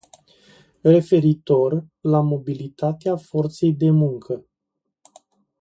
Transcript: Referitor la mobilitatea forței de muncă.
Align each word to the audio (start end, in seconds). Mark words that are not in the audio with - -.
Referitor 0.83 1.85
la 2.01 2.21
mobilitatea 2.21 3.15
forței 3.15 3.73
de 3.73 3.89
muncă. 3.89 4.45